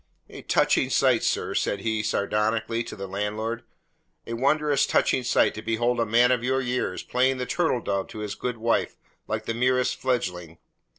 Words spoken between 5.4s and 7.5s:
to behold a man of your years playing the